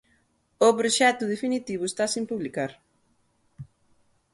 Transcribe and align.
O 0.67 0.69
proxecto 0.79 1.31
definitivo 1.33 1.83
está 1.87 2.05
sen 2.13 2.23
publicar. 2.31 2.71